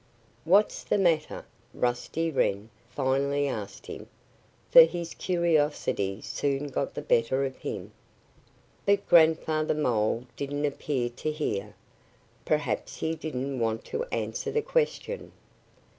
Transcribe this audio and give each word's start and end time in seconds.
"What's 0.45 0.83
the 0.83 0.97
matter?" 0.97 1.45
Rusty 1.75 2.31
Wren 2.31 2.71
finally 2.89 3.47
asked 3.47 3.85
him, 3.85 4.07
for 4.71 4.81
his 4.81 5.13
curiosity 5.13 6.21
soon 6.23 6.69
got 6.69 6.95
the 6.95 7.03
better 7.03 7.45
of 7.45 7.55
him. 7.57 7.91
But 8.83 9.07
Grandfather 9.07 9.75
Mole 9.75 10.25
didn't 10.35 10.65
appear 10.65 11.09
to 11.09 11.31
hear. 11.31 11.75
Perhaps 12.45 12.95
he 12.95 13.13
didn't 13.13 13.59
want 13.59 13.85
to 13.85 14.03
answer 14.05 14.51
the 14.51 14.63
question. 14.63 15.33